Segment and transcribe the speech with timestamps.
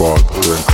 [0.00, 0.69] Father,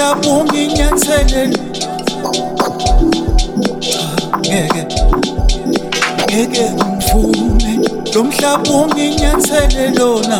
[0.00, 1.58] lapho unginyathelele
[4.40, 4.82] ngeke
[6.24, 7.72] ngeke ngivume
[8.14, 10.38] lo mhlaba unginyathele lona.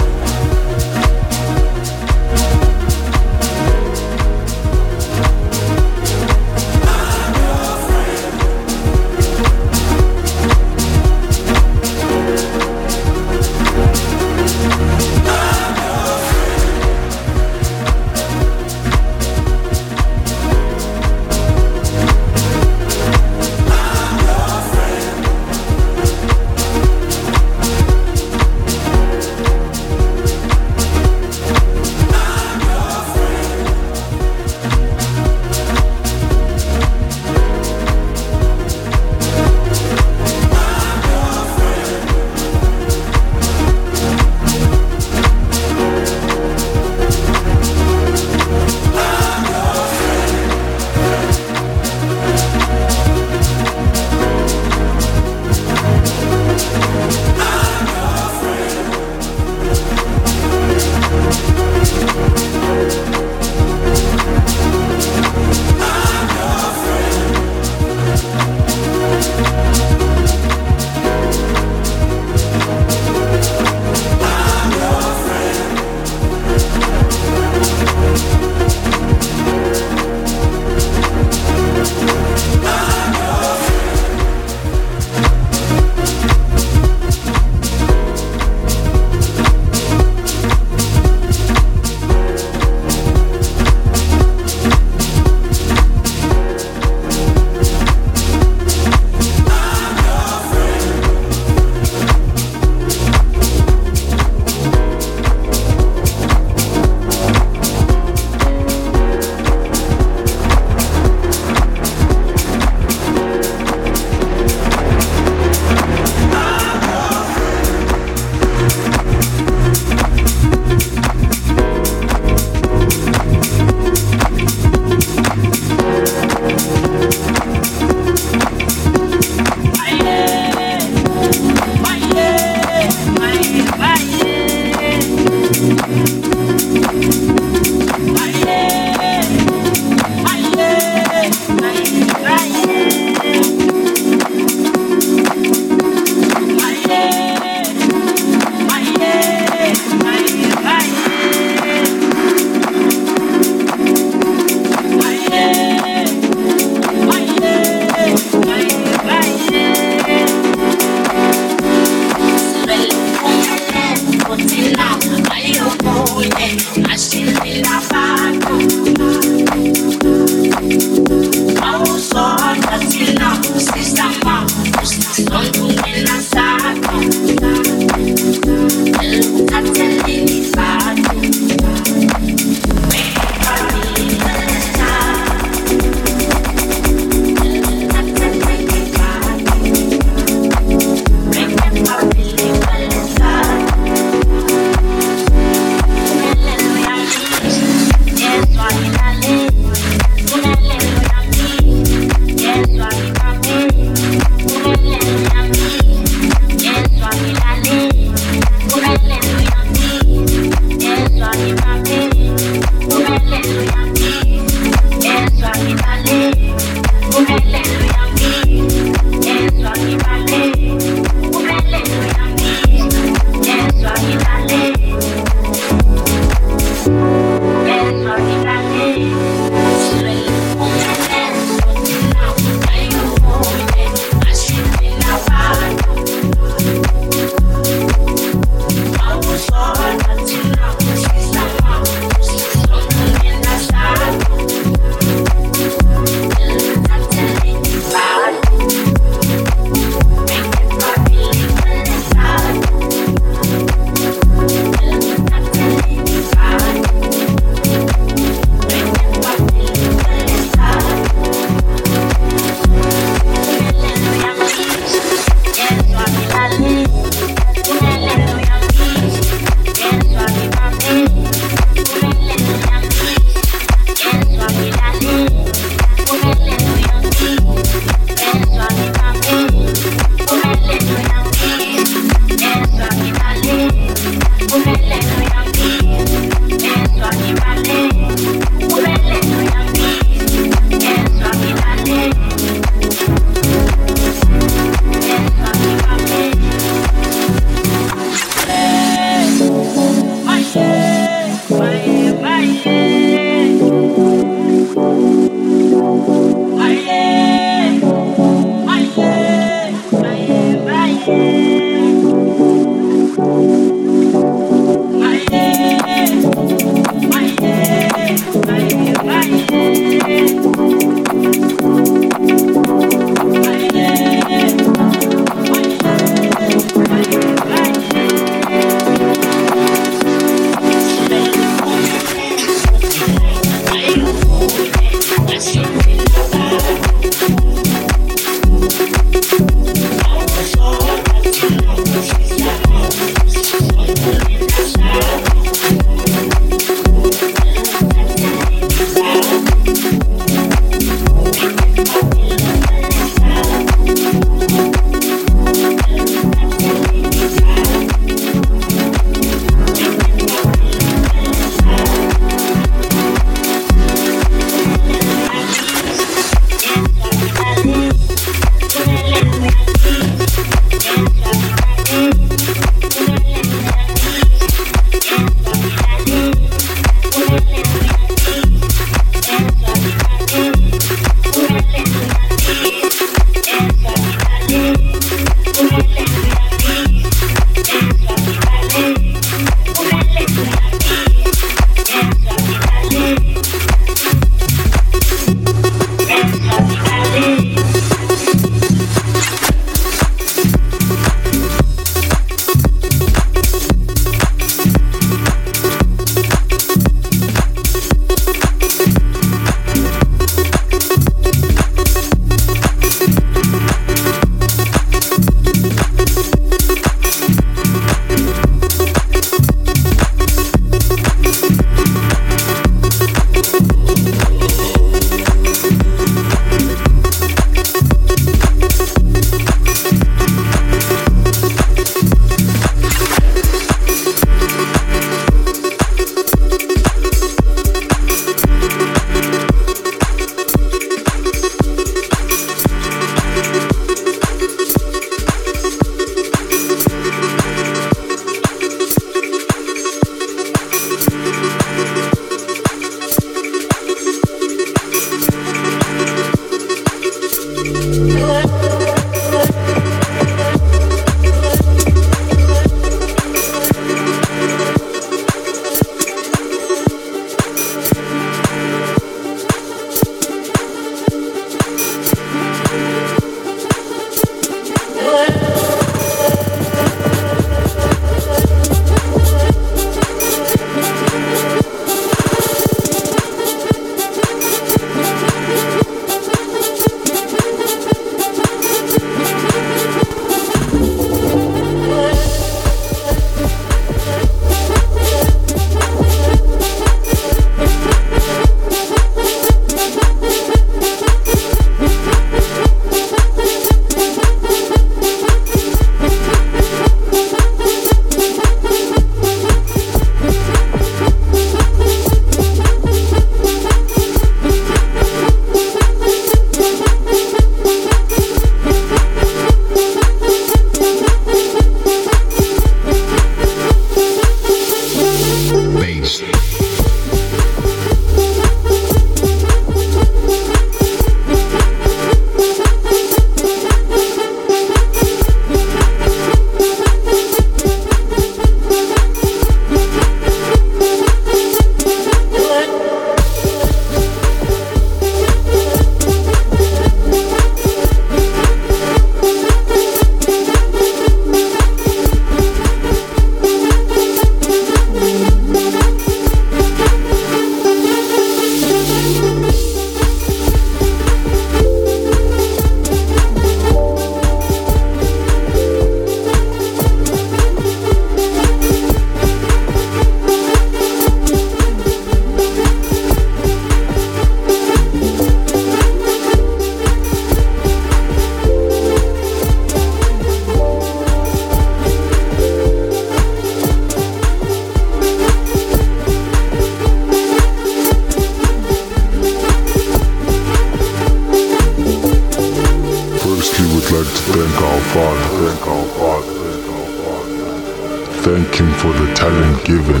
[598.58, 600.00] looking for the talent given.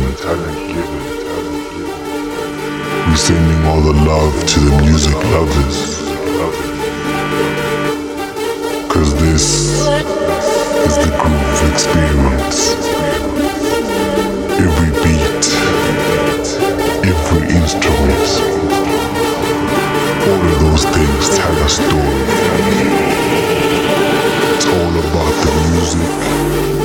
[3.06, 5.98] We're sending all the love to the music lovers.
[8.88, 9.80] Cause this
[10.86, 12.76] is the groove experience.
[14.56, 15.44] Every beat,
[17.04, 18.28] every instrument,
[20.28, 22.22] all of those things tell a story.
[24.54, 26.75] It's all about the music.